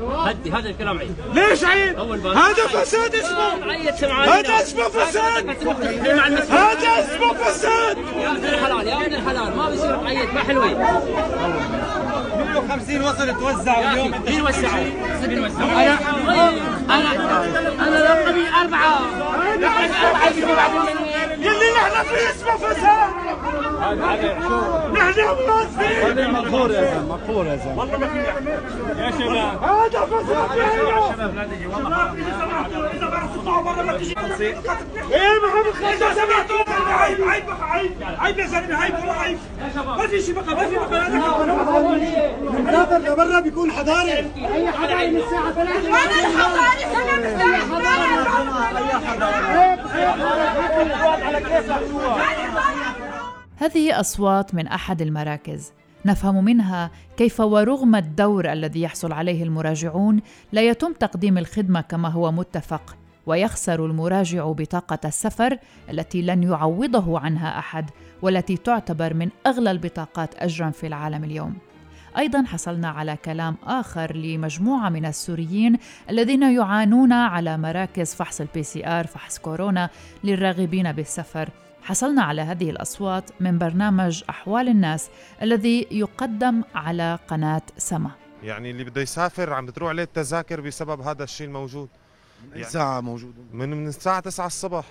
هدي 0.00 0.50
هذا 0.52 0.68
الكلام 0.68 0.98
عيب 0.98 1.10
ليش 1.34 1.64
عيب؟ 1.64 1.98
هذا 2.26 2.66
فساد 2.66 3.14
اسمه. 3.14 3.72
عيد 3.72 4.46
هذا 4.46 4.62
اسمه 4.62 4.88
فساد. 4.88 5.48
هذا 6.50 6.88
اسمه 7.00 7.32
فساد. 7.32 7.96
يا 7.98 8.30
ابن 8.32 8.44
الحلال 8.44 8.86
يا 8.86 9.06
ابن 9.06 9.14
الحلال. 9.14 9.56
ما 9.56 9.70
بيصير 9.70 9.96
تعيد 9.96 10.34
ما 10.34 10.40
حلوين. 10.40 10.76
150 12.38 13.00
وصل 13.02 13.40
توزع 13.40 13.92
اليوم. 13.92 14.10
مين 14.28 14.42
وسعوا؟ 14.42 14.84
مين 15.26 15.44
وسعوا؟ 15.44 15.98
أنا 16.90 17.12
أنا 17.88 18.14
رقمي 18.14 18.48
أربعة. 18.60 19.00
رقمي 19.36 19.86
اربعه 20.06 20.28
يجيبوا 20.30 20.54
بعد 20.54 20.70
مني 20.70 21.17
نحن 21.94 22.02
فيه 22.08 22.30
اسمه 22.30 22.56
فساد 22.56 23.10
نحن 24.92 25.20
موظفين 25.48 26.02
هذا 26.18 26.28
مقهور 26.28 26.70
يا 26.70 26.84
زلمة 26.94 27.14
مقهور 27.14 27.46
يا 27.46 27.56
زلمة. 27.56 27.84
يا 28.98 29.10
شباب. 29.10 29.62
هذا 29.64 30.00
فساد 30.06 30.58
يا 30.58 30.68
شباب 31.12 31.48
إيه 35.12 35.34
محمد 35.44 35.72
خالد 35.74 36.02
سمعتوا 36.14 36.62
عيب 36.92 37.18
عيب 37.28 37.46
بقى 37.46 37.70
عيب. 37.70 37.90
عيب 38.18 38.38
يا 38.38 38.46
زلمة 38.46 38.76
عيب 38.82 38.94
والله 38.94 39.12
عيب. 39.12 39.38
ما 39.86 40.06
في 40.06 40.22
شيء 40.22 40.34
بقى 40.34 40.54
ما 40.54 40.66
في 40.66 40.74
بقى. 40.76 41.00
هذا 42.68 42.98
لبرا 42.98 43.40
بيكون 43.40 43.72
حضاري 43.72 44.12
أي 44.12 44.72
حضاري 44.72 45.10
من 45.10 45.16
الساعة 45.16 45.52
3 45.52 45.88
أنا 45.88 46.26
الحضاري 46.26 46.84
أنا 46.84 47.26
هذه 53.56 54.00
أصوات 54.00 54.54
من 54.54 54.66
أحد 54.66 55.02
المراكز. 55.02 55.72
نفهم 56.04 56.44
منها 56.44 56.90
كيف 57.16 57.40
ورغم 57.40 57.94
الدور 57.94 58.52
الذي 58.52 58.82
يحصل 58.82 59.12
عليه 59.12 59.42
المراجعون 59.42 60.20
لا 60.52 60.62
يتم 60.62 60.92
تقديم 60.92 61.38
الخدمة 61.38 61.80
كما 61.80 62.08
هو 62.08 62.32
متفق 62.32 62.96
ويخسر 63.26 63.86
المراجع 63.86 64.52
بطاقة 64.52 64.98
السفر 65.04 65.58
التي 65.90 66.22
لن 66.22 66.42
يعوضه 66.42 67.18
عنها 67.18 67.58
أحد 67.58 67.90
والتي 68.22 68.56
تعتبر 68.56 69.14
من 69.14 69.28
أغلى 69.46 69.70
البطاقات 69.70 70.34
اجرا 70.34 70.70
في 70.70 70.86
العالم 70.86 71.24
اليوم. 71.24 71.54
أيضا 72.18 72.44
حصلنا 72.44 72.88
على 72.88 73.16
كلام 73.16 73.56
آخر 73.64 74.16
لمجموعة 74.16 74.88
من 74.88 75.06
السوريين 75.06 75.78
الذين 76.10 76.42
يعانون 76.42 77.12
على 77.12 77.58
مراكز 77.58 78.14
فحص 78.14 78.40
ال 78.40 78.62
PCR 78.62 79.06
فحص 79.06 79.38
كورونا 79.38 79.90
للراغبين 80.24 80.92
بالسفر. 80.92 81.48
حصلنا 81.82 82.22
على 82.22 82.42
هذه 82.42 82.70
الأصوات 82.70 83.30
من 83.40 83.58
برنامج 83.58 84.22
أحوال 84.30 84.68
الناس 84.68 85.10
الذي 85.42 85.86
يقدم 85.90 86.62
على 86.74 87.18
قناة 87.28 87.62
سما. 87.76 88.10
يعني 88.42 88.70
اللي 88.70 88.84
بده 88.84 89.00
يسافر 89.00 89.52
عم 89.52 89.66
بتروح 89.66 89.88
عليه 89.88 90.02
التذاكر 90.02 90.60
بسبب 90.60 91.00
هذا 91.00 91.24
الشيء 91.24 91.46
الموجود. 91.46 91.88
من 92.56 92.62
ساعة 92.62 93.00
موجود 93.00 93.34
من 93.52 93.70
من 93.70 93.88
الساعة 93.88 94.20
9 94.20 94.46
الصبح. 94.46 94.84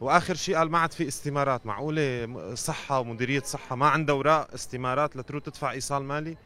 وآخر 0.00 0.34
شيء 0.34 0.56
قال 0.56 0.70
ما 0.70 0.78
عاد 0.78 0.92
في 0.92 1.08
استمارات. 1.08 1.66
معقولة 1.66 2.28
صحة 2.54 3.00
ومديرية 3.00 3.40
صحة 3.40 3.76
ما 3.76 3.88
عندها 3.88 4.14
اوراق 4.14 4.48
استمارات 4.54 5.16
لتروح 5.16 5.42
تدفع 5.42 5.70
إيصال 5.70 6.02
مالي؟ 6.02 6.36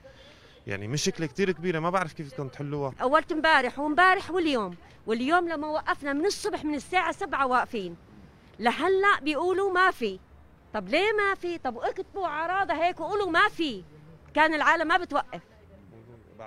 يعني 0.67 0.89
مشكله 0.89 1.27
كتير 1.27 1.53
كبيرة 1.53 1.81
ما 1.81 1.91
بعرف 1.91 2.13
كيف 2.13 2.27
بدكم 2.27 2.49
تحلوها 2.49 2.93
أولت 3.03 3.33
امبارح 3.33 3.79
وامبارح 3.79 4.31
واليوم. 4.31 4.77
واليوم 5.07 5.49
لما 5.49 5.67
وقفنا 5.67 6.13
من 6.13 6.27
الصبح 6.27 6.65
من 6.65 6.75
الساعة 6.75 7.13
7 7.13 7.47
واقفين. 7.47 7.97
لهلأ 8.59 9.21
بيقولوا 9.23 9.73
ما 9.73 9.91
في. 9.91 10.19
طب 10.75 10.89
ليه 10.89 11.13
ما 11.19 11.35
في؟ 11.35 11.59
طب 11.59 11.79
اكتبوا 11.79 12.27
عراضه 12.27 12.75
هيك 12.75 13.01
وقولوا 13.01 13.31
ما 13.31 13.49
في. 13.49 13.85
كان 14.35 14.55
العالم 14.55 14.89
ما 14.89 14.97
بتوقف. 14.97 15.43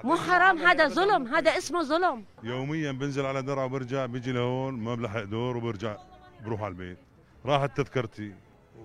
مو 0.04 0.16
حرام 0.16 0.58
هذا 0.58 0.88
ظلم 0.88 1.28
هذا 1.28 1.58
اسمه 1.58 1.84
ظلم. 1.84 2.26
يوميا 2.44 2.92
بنزل 2.92 3.26
على 3.26 3.42
درعا 3.42 3.66
وبرجع 3.66 4.06
بيجي 4.06 4.32
لهون 4.32 4.74
ما 4.74 4.96
بلحق 4.96 5.24
دور 5.24 5.58
وبرجع 5.58 5.98
بروح 6.46 6.62
على 6.62 6.72
البيت. 6.72 6.98
راحت 7.46 7.78
تذكرتي 7.78 8.34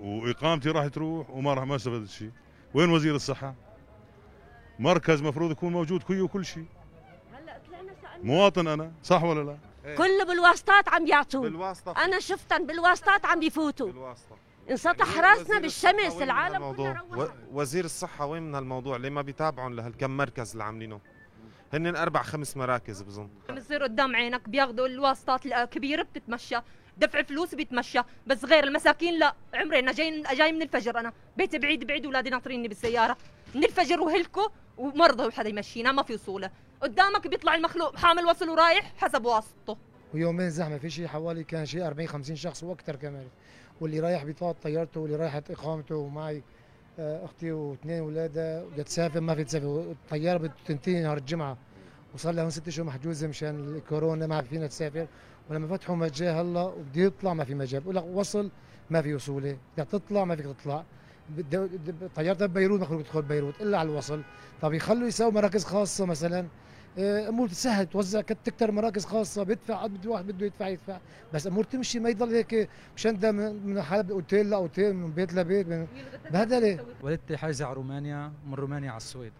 وإقامتي 0.00 0.70
راح 0.70 0.86
تروح 0.86 1.30
وما 1.30 1.54
راح 1.54 1.64
ما 1.64 1.76
استفدت 1.76 2.08
شيء. 2.08 2.30
وين 2.74 2.90
وزير 2.90 3.14
الصحة؟ 3.14 3.54
مركز 4.78 5.22
مفروض 5.22 5.50
يكون 5.50 5.72
موجود 5.72 6.02
كل 6.02 6.20
وكل 6.20 6.44
شيء 6.44 6.64
هلا 7.32 7.58
طلعنا 7.68 7.92
سألنا. 8.02 8.24
مواطن 8.34 8.66
أنا 8.68 8.92
صح 9.02 9.22
ولا 9.22 9.42
لا؟ 9.84 9.94
كل 9.94 10.24
بالواسطات 10.26 10.88
عم 10.88 11.06
يعطون 11.06 11.42
بالواسطة. 11.42 12.04
أنا 12.04 12.20
شفتن 12.20 12.66
بالواسطات 12.66 13.26
عم 13.26 13.40
بيفوتوا. 13.40 13.86
بالواسطة. 13.86 14.36
انسطح 14.70 15.16
يعني 15.16 15.20
راسنا 15.20 15.58
بالشمس 15.58 16.22
العالم 16.22 16.54
هالموضوع؟ 16.54 16.92
كلها 16.92 17.02
و- 17.02 17.14
روحت 17.14 17.34
وزير 17.52 17.84
الصحة 17.84 18.26
وين 18.26 18.42
من 18.42 18.54
هالموضوع؟ 18.54 18.96
ليه 18.96 19.10
ما 19.10 19.22
بيتابعون 19.22 19.76
لهالكم 19.76 20.10
مركز 20.16 20.52
اللي 20.52 20.64
عاملينه؟ 20.64 21.00
هن 21.72 21.96
أربع 21.96 22.22
خمس 22.22 22.56
مراكز 22.56 23.02
بظن. 23.02 23.28
عم 23.50 23.58
قدام 23.82 24.16
عينك 24.16 24.48
بياخذوا 24.48 24.86
الواسطات 24.86 25.46
الكبيرة 25.46 26.02
بتتمشى 26.02 26.56
دفع 26.98 27.22
فلوس 27.22 27.54
بيتمشى 27.54 28.00
بس 28.26 28.44
غير 28.44 28.64
المساكين 28.64 29.18
لا. 29.18 29.34
عمري 29.54 29.78
أنا 29.78 29.92
جاي 29.92 30.22
جاي 30.32 30.52
من 30.52 30.62
الفجر 30.62 30.98
أنا. 31.00 31.12
بيتي 31.36 31.58
بعيد 31.58 31.84
بعيد 31.86 32.04
اولادي 32.06 32.30
ناطريني 32.30 32.68
بالسيارة. 32.68 33.16
من 33.54 33.64
الفجر 33.64 34.00
وهلكوا 34.00 34.48
ومرضى 34.78 35.32
حدا 35.32 35.48
يمشينا 35.48 35.92
ما 35.92 36.02
في 36.02 36.14
وصوله 36.14 36.50
قدامك 36.80 37.26
بيطلع 37.26 37.54
المخلوق 37.54 37.96
حامل 37.96 38.24
وصل 38.24 38.48
ورايح 38.48 38.92
حسب 38.96 39.24
واسطته. 39.24 39.76
ويومين 40.14 40.50
زحمة 40.50 40.78
في 40.78 40.90
شيء 40.90 41.06
حوالي 41.06 41.44
كان 41.44 41.66
شيء 41.66 41.86
40 41.86 42.08
50 42.08 42.36
شخص 42.36 42.62
وأكثر 42.62 42.96
كمان. 42.96 43.26
واللي 43.80 44.00
رايح 44.00 44.24
بيطلع 44.24 44.52
طيارته 44.52 45.00
واللي 45.00 45.16
رايحه 45.16 45.42
إقامته 45.50 45.96
ومعي 45.96 46.42
آه، 46.98 47.24
أختي 47.24 47.52
واثنين 47.52 47.98
اولادها 47.98 48.64
بدها 48.64 48.84
تسافر 48.84 49.20
ما 49.20 49.34
في 49.34 49.44
تسافر. 49.44 49.80
الطيارة 49.80 50.38
بتنتهي 50.38 51.02
نهار 51.02 51.16
الجمعة. 51.16 51.56
وصار 52.14 52.34
لها 52.34 52.50
ست 52.50 52.68
شهور 52.68 52.86
محجوزة 52.88 53.26
مشان 53.28 53.74
الكورونا 53.76 54.26
ما 54.26 54.42
فينا 54.42 54.66
تسافر. 54.66 55.06
ولما 55.50 55.66
فتحوا 55.76 55.96
مجال 55.96 56.34
هلا 56.36 56.62
وبده 56.62 57.02
يطلع 57.02 57.34
ما 57.34 57.44
في 57.44 57.54
مجال. 57.54 57.80
بقول 57.82 57.96
لك 57.96 58.04
وصل 58.04 58.50
ما 58.90 59.02
في 59.02 59.14
وصولة. 59.14 59.58
بدك 59.76 59.88
تطلع 59.88 60.24
ما 60.24 60.36
فيك 60.36 60.46
تطلع. 60.46 60.84
طيارتها 62.16 62.46
ببيروت 62.46 62.80
مخلوق 62.80 63.02
تدخل 63.02 63.22
بيروت 63.22 63.60
إلا 63.62 63.78
على 63.78 63.88
الوصل. 63.90 64.22
طب 64.62 64.72
يخلوا 64.72 65.08
يساووا 65.08 65.32
مراكز 65.32 65.64
خاصة 65.64 66.06
مثلا. 66.06 66.46
آه، 66.98 67.28
أمور 67.28 67.48
تسهل 67.48 67.86
توزع 67.86 68.20
كت- 68.20 68.38
تكتر 68.44 68.70
مراكز 68.70 69.04
خاصة. 69.04 69.42
بيدفع 69.42 69.82
قد 69.82 69.90
بده 69.94 70.10
واحد 70.10 70.26
بده 70.26 70.46
يدفع 70.46 70.68
يدفع. 70.68 70.98
بس 71.34 71.46
أمور 71.46 71.64
تمشي 71.64 71.98
ما 72.00 72.08
يضل 72.08 72.34
هيك 72.34 72.68
مشان 72.96 73.34
من 73.36 73.66
من 73.66 73.82
حلب 73.82 74.10
أوتيل 74.10 74.50
لأوتيل 74.50 74.94
من 74.94 75.10
بيت 75.10 75.34
لبيت 75.34 75.68
من 75.68 75.86
بهدله 76.30 76.84
والدتي 77.02 77.36
حاجزة 77.36 77.64
على 77.64 77.74
رومانيا 77.74 78.32
ومن 78.46 78.54
رومانيا 78.54 78.90
على 78.90 78.96
السويد. 78.96 79.32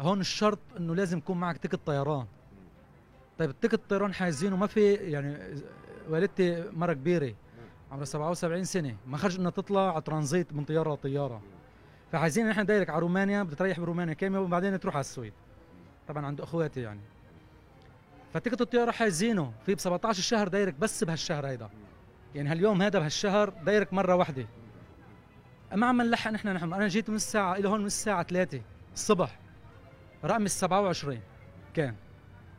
هون 0.00 0.20
الشرط 0.20 0.58
إنه 0.78 0.94
لازم 0.94 1.18
يكون 1.18 1.40
معك 1.40 1.56
ticket 1.58 1.80
طيران. 1.86 2.26
طيب 3.38 3.50
ال 3.50 3.53
ticket 3.53 3.74
الطيران 3.74 4.14
حاجزينه 4.14 4.56
ما 4.56 4.66
في 4.66 4.94
يعني 4.94 5.36
والدتي 6.10 6.64
مرة 6.72 6.92
كبيرة. 6.92 7.34
عمرها 7.90 8.04
77 8.04 8.64
سنة. 8.64 8.96
ما 9.06 9.16
خرج 9.16 9.38
إنها 9.38 9.50
تطلع 9.50 9.92
على 9.92 10.00
ترانزيت 10.00 10.52
من 10.52 10.64
طيارة 10.64 10.92
لطيارة. 10.92 11.42
فعايزين 12.12 12.48
نحن 12.48 12.66
direct 12.66 12.90
على 12.90 12.98
رومانيا 12.98 13.42
بتريح 13.42 13.80
برومانيا 13.80 14.14
كام 14.14 14.34
يوم 14.34 14.44
وبعدين 14.44 14.80
تروح 14.80 14.94
على 14.94 15.00
السويد. 15.00 15.32
طبعا 16.08 16.26
عند 16.26 16.40
أخواتي 16.40 16.80
يعني. 16.80 17.00
ف 18.34 18.38
ticket 18.38 18.60
الطيارة 18.60 18.90
حاجزينه 18.90 19.52
في 19.66 19.74
ب 19.74 19.78
17 19.78 20.18
الشهر 20.18 20.48
direct 20.48 20.74
بس 20.74 21.04
بهالشهر 21.04 21.46
هيدا. 21.46 21.68
يعني 22.34 22.48
هاليوم 22.48 22.82
هذا 22.82 22.98
بهالشهر 22.98 23.48
direct 23.48 23.92
مرة 23.92 24.14
واحدة. 24.14 24.46
ما 25.74 25.86
عم 25.86 26.02
نلحق 26.02 26.30
نحن 26.30 26.48
نحن 26.48 26.72
أنا 26.72 26.88
جيت 26.88 27.10
من 27.10 27.16
الساعة 27.16 27.56
إلى 27.56 27.68
هون 27.68 27.80
من 27.80 27.86
الساعة 27.86 28.22
3 28.22 28.62
الصبح. 28.94 29.38
رقم 30.24 30.42
ال 30.42 30.50
27 30.50 31.20
كان. 31.74 31.94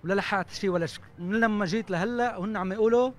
ولا 0.03 0.13
لحقت 0.13 0.49
شيء 0.49 0.69
ولا 0.69 0.85
شيء 0.85 1.03
من 1.19 1.39
لما 1.39 1.65
جيت 1.65 1.91
لهلأ 1.91 2.37
وهن 2.37 2.57
عم 2.57 2.71
يقولوا 2.71 3.11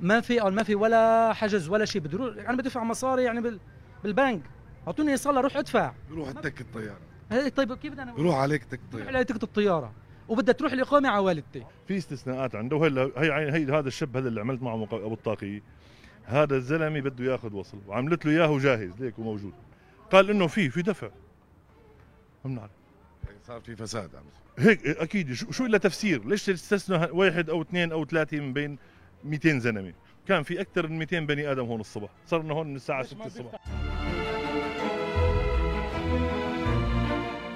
ما 0.00 0.20
في 0.20 0.40
ما 0.40 0.62
في 0.62 0.74
ولا 0.74 1.32
حجز 1.32 1.68
ولا 1.68 1.84
شيء 1.84 2.02
بدي 2.02 2.16
أنا 2.16 2.56
بدفع 2.56 2.84
مصاري 2.84 3.22
يعني 3.22 3.40
بال 3.40 3.60
بالبنك. 4.04 4.42
أعطوني 4.86 5.10
ايصال 5.12 5.36
روح 5.44 5.56
ادفع. 5.56 5.92
بروح 6.10 6.28
اتك 6.28 6.60
الطيارة. 6.60 7.00
هي 7.30 7.50
طيب 7.50 7.74
كيف 7.74 7.92
بدي 7.92 8.02
أنا 8.02 8.12
بروح 8.14 8.36
عليك 8.36 8.64
تك 8.64 8.80
روح 8.94 9.06
علي 9.06 9.24
تيكت 9.24 9.42
الطياره 9.42 9.92
وبدها 10.28 10.52
تروح 10.54 10.72
الاقامه 10.72 11.08
على 11.08 11.18
والدتي. 11.18 11.64
في 11.88 11.96
استثناءات 11.96 12.54
عنده. 12.54 12.76
وهي 12.76 13.12
هي 13.16 13.30
عين- 13.30 13.54
هي 13.54 13.78
هذا 13.78 13.88
الشاب 13.88 14.16
هذا 14.16 14.28
اللي 14.28 14.40
عملت 14.40 14.62
معه 14.62 14.84
أبو 14.84 15.14
الطاقيه 15.14 15.62
هذا 16.24 16.56
الزلمة 16.56 17.00
بده 17.00 17.32
ياخذ 17.32 17.54
وصل. 17.54 17.78
وعملت 17.86 18.26
له 18.26 18.32
إياه 18.32 18.58
جاهز 18.58 19.00
ليك 19.00 19.18
وموجود. 19.18 19.52
قال 20.12 20.30
إنه 20.30 20.46
في 20.46 20.70
في 20.70 20.82
دفع. 20.82 21.08
ما 22.44 22.50
بنعرف. 22.50 22.70
صار 23.46 23.60
في 23.60 23.76
فساد 23.76 24.10
هيك 24.58 24.86
أكيد. 24.86 25.32
شو 25.32 25.50
شو 25.50 25.66
إلا 25.66 25.78
تفسير؟ 25.78 26.26
ليش 26.26 26.50
استثنوا 26.50 27.06
واحد 27.10 27.50
أو 27.50 27.62
اثنين 27.62 27.92
أو 27.92 28.04
ثلاثة 28.04 28.40
من 28.40 28.52
بين 28.52 28.78
200 29.24 29.58
زلمه 29.58 29.92
كان 30.28 30.42
في 30.42 30.60
أكثر 30.60 30.88
من 30.88 30.98
200 30.98 31.20
بني 31.20 31.52
آدم 31.52 31.66
هون 31.66 31.80
الصبح. 31.80 32.08
صرنا 32.26 32.54
هون 32.54 32.66
من 32.66 32.76
الساعة 32.76 33.02
6 33.02 33.26
الصبح. 33.26 33.60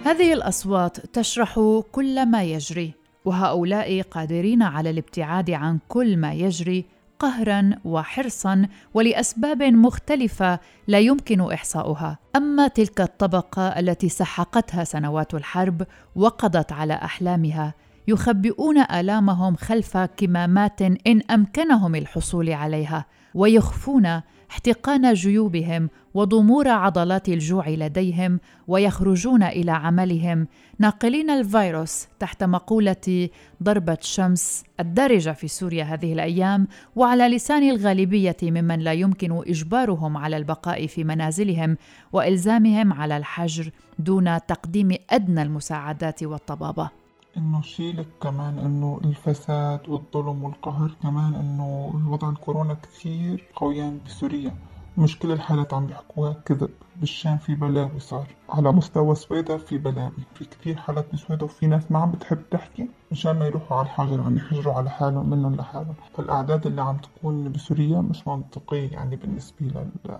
هذه 0.04 0.32
الأصوات 0.32 1.00
تشرح 1.00 1.60
كل 1.92 2.26
ما 2.26 2.42
يجري 2.42 2.94
وهؤلاء 3.24 4.02
قادرين 4.02 4.62
على 4.62 4.90
الابتعاد 4.90 5.50
عن 5.50 5.78
كل 5.88 6.16
ما 6.16 6.32
يجري 6.32 6.84
قهرا 7.18 7.70
وحرصا 7.84 8.68
ولأسباب 8.94 9.62
مختلفة 9.62 10.60
لا 10.86 10.98
يمكن 10.98 11.40
إحصاؤها. 11.40 12.18
أما 12.36 12.68
تلك 12.68 13.00
الطبقة 13.00 13.68
التي 13.68 14.08
سحقتها 14.08 14.84
سنوات 14.84 15.34
الحرب 15.34 15.86
وقضت 16.16 16.72
على 16.72 16.94
أحلامها 16.94 17.74
يخبئون 18.08 18.78
آلامهم 18.78 19.56
خلف 19.56 19.96
كمامات 19.96 20.82
إن 20.82 21.20
أمكنهم 21.30 21.94
الحصول 21.94 22.50
عليها 22.50 23.06
ويخفون 23.34 24.20
احتقان 24.50 25.12
جيوبهم 25.12 25.90
وضمور 26.14 26.68
عضلات 26.68 27.28
الجوع 27.28 27.68
لديهم 27.68 28.40
ويخرجون 28.68 29.42
إلى 29.42 29.70
عملهم 29.70 30.46
ناقلين 30.78 31.30
الفيروس 31.30 32.06
تحت 32.18 32.44
مقولة 32.44 33.28
ضربة 33.62 33.98
شمس 34.00 34.64
الدارجة 34.80 35.30
في 35.30 35.48
سوريا 35.48 35.84
هذه 35.84 36.12
الأيام 36.12 36.68
وعلى 36.96 37.28
لسان 37.28 37.70
الغالبية 37.70 38.36
ممن 38.42 38.78
لا 38.78 38.92
يمكن 38.92 39.42
إجبارهم 39.46 40.16
على 40.16 40.36
البقاء 40.36 40.86
في 40.86 41.04
منازلهم 41.04 41.76
وإلزامهم 42.12 42.92
على 42.92 43.16
الحجر 43.16 43.70
دون 43.98 44.46
تقديم 44.46 44.96
أدنى 45.10 45.42
المساعدات 45.42 46.22
والطبابة. 46.22 46.99
إنه 47.40 47.62
شيلك 47.62 48.06
كمان 48.22 48.58
إنه 48.58 49.00
الفساد 49.04 49.88
والظلم 49.88 50.44
والقهر 50.44 50.90
كمان 51.02 51.34
إنه 51.34 51.92
الوضع 51.94 52.30
الكورونا 52.30 52.74
كثير 52.74 53.44
قويان 53.56 54.00
بسوريا. 54.06 54.54
مش 54.98 55.18
كل 55.18 55.32
الحالات 55.32 55.74
عم 55.74 55.86
بيحكوها 55.86 56.32
كذب. 56.32 56.70
بالشام 56.96 57.38
في 57.38 57.54
بلاوي 57.54 58.00
صار. 58.00 58.26
على 58.48 58.72
مستوى 58.72 59.14
سويدا 59.14 59.56
في 59.58 59.78
بلاوي. 59.78 60.12
في 60.34 60.44
كثير 60.44 60.76
حالات 60.76 61.12
بسويدا 61.12 61.44
وفي 61.44 61.66
ناس 61.66 61.90
ما 61.92 61.98
عم 61.98 62.10
بتحب 62.10 62.42
تحكي 62.50 62.88
مشان 63.12 63.38
ما 63.38 63.46
يروحوا 63.46 63.76
على 63.78 63.86
الحجر 63.86 64.20
عم 64.22 64.36
يحجروا 64.36 64.74
على 64.74 64.90
حالهم 64.90 65.30
منهم 65.30 65.54
لحالهم. 65.54 65.94
فالأعداد 66.16 66.66
اللي 66.66 66.82
عم 66.82 66.96
تكون 66.96 67.52
بسوريا 67.52 68.00
مش 68.00 68.28
منطقية 68.28 68.90
يعني 68.90 69.16
بالنسبة 69.16 69.56
لل 69.66 70.18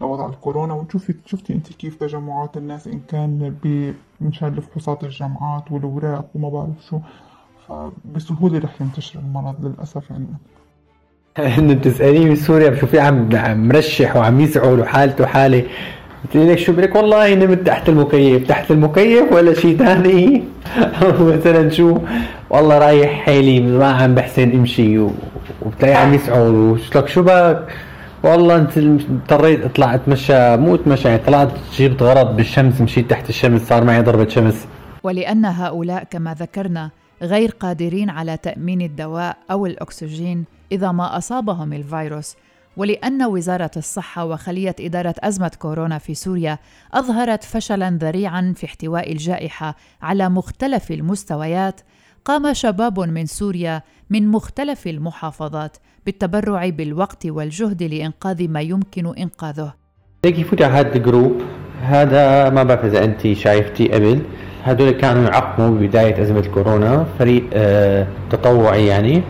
لوضع 0.00 0.26
الكورونا. 0.28 0.74
وتشوفي 0.74 1.14
شفتي 1.26 1.52
انت 1.52 1.72
كيف 1.72 1.96
تجمعات 1.96 2.56
الناس 2.56 2.86
إن 2.86 3.00
كان 3.08 3.54
ب- 3.64 3.92
مشان 4.20 4.48
الفحوصات 4.48 5.04
الجامعات 5.04 5.62
والأوراق 5.72 6.24
وما 6.34 6.48
بعرف 6.48 6.68
شو. 6.90 6.98
فبسهولة 7.68 8.58
رح 8.58 8.80
ينتشر 8.80 9.18
المرض 9.20 9.54
للأسف 9.66 10.12
عندنا. 10.12 10.36
إنه 11.58 11.74
بتساليه 11.74 12.32
بسوريا 12.32 12.70
بشوفيه 12.70 13.00
عم 13.00 13.28
عم 13.36 13.68
مرشح 13.68 14.16
وعم 14.16 14.40
يزعل 14.40 14.80
وحالته 14.80 15.26
حالة. 15.26 15.64
بتقول 16.24 16.48
لك 16.48 16.58
شو 16.58 16.72
بدك؟ 16.72 16.94
والله 16.94 17.34
نمت 17.34 17.66
تحت 17.66 17.88
المكيف. 17.88 18.48
تحت 18.48 18.70
المكيف 18.70 19.32
ولا 19.32 19.54
شيء 19.54 19.76
ثاني؟ 19.76 20.42
مثلا 21.20 21.70
شو؟ 21.70 21.98
والله 22.50 22.78
رايح 22.78 23.10
حالي 23.22 23.60
ما 23.60 23.86
عم 23.92 24.14
بحسن 24.14 24.50
إمشي 24.52 24.98
و- 24.98 25.12
وبتلاقيه 25.62 25.96
عم 25.96 26.14
يسعل 26.14 26.50
وش 26.50 26.96
لك؟ 26.96 27.08
شو 27.08 27.22
بك؟ 27.22 27.66
والله 28.22 28.56
انت 28.56 28.78
اضطريت 28.78 29.64
اطلع 29.64 29.94
اتمشى 29.94 30.56
مو 30.56 30.74
اتمشى 30.74 31.08
يعني 31.08 31.22
طلعت 31.22 31.52
جبت 31.76 32.02
غرض 32.02 32.36
بالشمس 32.36 32.80
مشيت 32.80 33.10
تحت 33.10 33.28
الشمس 33.28 33.68
صار 33.68 33.84
معي 33.84 34.02
ضربة 34.02 34.28
شمس. 34.28 34.66
ولأن 35.02 35.44
هؤلاء 35.44 36.04
كما 36.04 36.34
ذكرنا 36.34 36.90
غير 37.22 37.50
قادرين 37.50 38.10
على 38.10 38.36
تأمين 38.36 38.82
الدواء 38.82 39.36
أو 39.50 39.66
الأكسجين 39.66 40.44
إذا 40.72 40.92
ما 40.92 41.18
أصابهم 41.18 41.72
الفيروس. 41.72 42.36
ولأن 42.76 43.22
وزارة 43.22 43.70
الصحة 43.76 44.24
وخلية 44.24 44.76
إدارة 44.80 45.14
أزمة 45.20 45.50
كورونا 45.58 45.98
في 45.98 46.14
سوريا 46.14 46.58
أظهرت 46.94 47.44
فشلا 47.44 47.98
ذريعا 48.02 48.52
في 48.56 48.66
احتواء 48.66 49.12
الجائحة 49.12 49.76
على 50.02 50.28
مختلف 50.28 50.90
المستويات 50.90 51.80
قام 52.28 52.52
شباب 52.52 53.00
من 53.00 53.26
سوريا 53.26 53.82
من 54.10 54.28
مختلف 54.28 54.86
المحافظات 54.86 55.76
بالتبرع 56.06 56.68
بالوقت 56.68 57.26
والجهد 57.26 57.82
لإنقاذ 57.82 58.48
ما 58.48 58.60
يمكن 58.60 59.12
يفوت 60.38 60.62
على 60.62 60.72
هذا 60.72 60.96
الجروب 60.96 61.32
هذا 61.82 62.50
ما 62.50 62.62
بعرف 62.62 62.84
اذا 62.84 63.04
أنت 63.04 63.32
شايفتي 63.32 63.88
قبل. 63.88 64.20
هدول 64.64 64.90
كانوا 64.90 65.22
يعقموا 65.22 65.70
ببداية 65.70 66.22
أزمة 66.22 66.38
الكورونا 66.38 67.06
فريق 67.18 67.44
آه 67.52 68.06
تطوعي 68.30 68.86
يعني. 68.86 69.22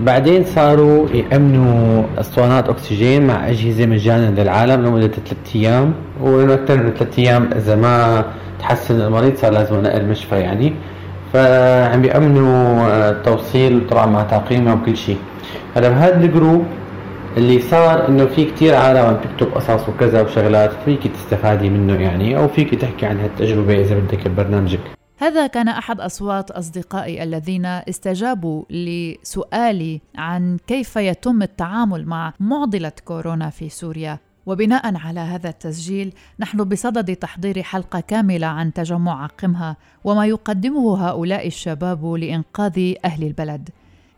بعدين 0.00 0.44
صاروا 0.44 1.08
يأمنوا 1.08 2.04
اسطوانات 2.18 2.68
أكسجين 2.68 3.26
مع 3.26 3.48
أجهزة 3.48 3.86
مجانا 3.86 4.40
للعالم 4.40 4.86
لمدة 4.86 5.08
ثلاثة 5.08 5.54
أيام. 5.54 5.94
وإنه 6.20 6.54
أكثر 6.54 6.76
من 6.82 6.90
ثلاثة 6.90 7.22
أيام 7.22 7.50
إذا 7.52 7.76
ما 7.76 8.24
تحسن 8.58 9.00
المريض 9.00 9.36
صار 9.36 9.52
لازم 9.52 9.82
نقل 9.82 10.06
مشفى 10.06 10.40
يعني. 10.40 10.74
فعم 11.32 12.02
بيأمنوا 12.02 13.10
توصيل 13.22 13.86
طبعا 13.90 14.06
مع 14.06 14.22
تعقيمه 14.22 14.74
وكل 14.74 14.96
شيء. 14.96 15.18
هلا 15.74 15.88
بهذا 15.88 16.16
الجروب 16.16 16.66
اللي 17.36 17.60
صار 17.60 18.08
إنه 18.08 18.26
في 18.26 18.44
كتير 18.44 18.74
عالم 18.74 18.98
عم 18.98 19.16
تكتب 19.16 19.54
قصص 19.54 19.88
وكذا 19.88 20.22
وشغلات 20.22 20.70
فيك 20.84 21.06
تستفادي 21.06 21.70
منه 21.70 21.94
يعني 21.94 22.36
أو 22.36 22.48
فيك 22.48 22.74
تحكي 22.74 23.06
عن 23.06 23.20
هالتجربة 23.20 23.80
إذا 23.80 23.98
بدك 23.98 24.28
ببرنامجك 24.28 24.80
هذا 25.18 25.46
كان 25.46 25.68
أحد 25.68 26.00
أصوات 26.00 26.50
أصدقائي 26.50 27.22
الذين 27.22 27.66
استجابوا 27.66 28.64
لسؤالي 28.70 30.00
عن 30.16 30.56
كيف 30.66 30.96
يتم 30.96 31.42
التعامل 31.42 32.06
مع 32.06 32.32
معضلة 32.40 32.92
كورونا 33.04 33.50
في 33.50 33.68
سوريا. 33.68 34.18
وبناء 34.46 34.96
على 34.96 35.20
هذا 35.20 35.48
التسجيل 35.48 36.14
نحن 36.38 36.64
بصدد 36.64 37.16
تحضير 37.16 37.62
حلقة 37.62 38.00
كاملة 38.00 38.46
عن 38.46 38.72
تجمع 38.72 39.24
عقمها 39.24 39.76
وما 40.04 40.26
يقدمه 40.26 41.08
هؤلاء 41.08 41.46
الشباب 41.46 42.06
لإنقاذ 42.06 42.94
أهل 43.04 43.24
البلد. 43.24 43.68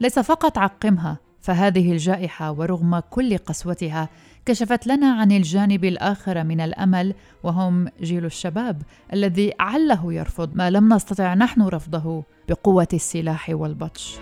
ليس 0.00 0.18
فقط 0.18 0.58
عقمها 0.58 1.18
فهذه 1.40 1.92
الجائحة 1.92 2.52
ورغم 2.52 2.98
كل 2.98 3.38
قسوتها 3.38 4.08
كشفت 4.46 4.86
لنا 4.86 5.12
عن 5.12 5.32
الجانب 5.32 5.84
الآخر 5.84 6.44
من 6.44 6.60
الأمل 6.60 7.14
وهم 7.42 7.88
جيل 8.02 8.24
الشباب 8.24 8.82
الذي 9.12 9.52
عله 9.60 10.12
يرفض 10.12 10.56
ما 10.56 10.70
لم 10.70 10.92
نستطع 10.94 11.34
نحن 11.34 11.62
رفضه 11.62 12.24
بقوة 12.48 12.88
السلاح 12.92 13.50
والبطش. 13.50 14.18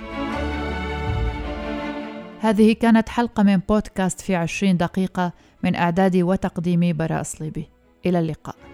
هذه 2.40 2.72
كانت 2.72 3.08
حلقة 3.08 3.42
من 3.42 3.56
بودكاست 3.68 4.20
في 4.20 4.34
عشرين 4.34 4.76
دقيقة. 4.76 5.32
من 5.62 5.76
اعداد 5.76 6.16
وتقديم 6.16 6.96
براء 6.96 7.22
صليبي. 7.22 7.68
إلى 8.06 8.18
اللقاء. 8.18 8.71